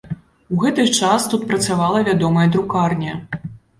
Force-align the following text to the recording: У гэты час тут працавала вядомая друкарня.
У 0.55 0.61
гэты 0.63 0.85
час 0.99 1.27
тут 1.33 1.45
працавала 1.51 2.01
вядомая 2.09 2.47
друкарня. 2.57 3.13